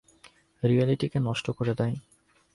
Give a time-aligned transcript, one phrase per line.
[0.63, 1.95] রিয়েলিটিকে নষ্ট করে দেয়।